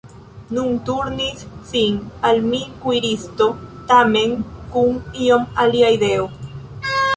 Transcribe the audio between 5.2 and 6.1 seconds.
iom alia